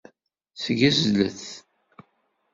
Ssgezlet. 0.55 1.43